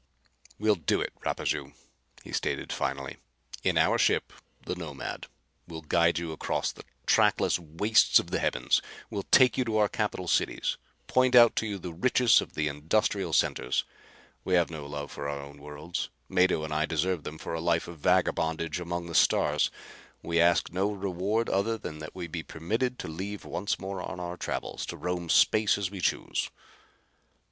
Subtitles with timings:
[0.57, 1.75] "We'll do it, Rapaju,"
[2.23, 3.17] he stated finally.
[3.63, 4.33] "In our ship,
[4.65, 5.27] the Nomad,
[5.67, 8.81] we'll guide you across the trackless wastes of the heavens.
[9.11, 12.67] We'll take you to our capital cities; point out to you the richest of the
[12.67, 13.83] industrial centers.
[14.43, 16.09] We have no love for our own worlds.
[16.27, 19.69] Mado and I deserted them for a life of vagabondage amongst the stars.
[20.23, 24.19] We ask no reward other than that we be permitted to leave once more on
[24.19, 26.49] our travels, to roam space as we choose."